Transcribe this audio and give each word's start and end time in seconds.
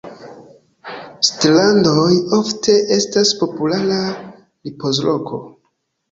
Strandoj 1.27 2.13
ofte 2.37 2.77
estas 2.95 3.33
populara 3.41 3.99
ripozloko. 4.07 5.41